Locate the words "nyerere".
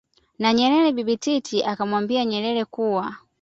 0.55-0.89, 2.29-2.63